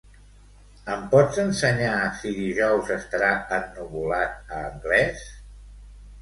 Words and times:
Em 0.93 1.01
pots 1.09 1.41
ensenyar 1.43 1.97
si 2.21 2.31
dijous 2.37 2.89
estarà 2.97 3.29
ennuvolat 3.59 4.57
a 4.57 4.63
Anglès? 4.73 5.29